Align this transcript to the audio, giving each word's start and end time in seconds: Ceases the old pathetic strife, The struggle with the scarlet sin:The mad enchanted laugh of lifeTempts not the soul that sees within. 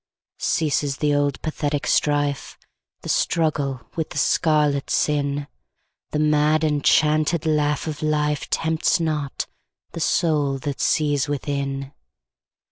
Ceases 0.39 0.97
the 0.97 1.13
old 1.13 1.39
pathetic 1.43 1.85
strife, 1.85 2.57
The 3.03 3.09
struggle 3.09 3.81
with 3.95 4.09
the 4.09 4.17
scarlet 4.17 4.89
sin:The 4.89 6.17
mad 6.17 6.63
enchanted 6.63 7.45
laugh 7.45 7.85
of 7.85 7.99
lifeTempts 7.99 8.99
not 8.99 9.45
the 9.91 9.99
soul 9.99 10.57
that 10.57 10.81
sees 10.81 11.27
within. 11.27 11.91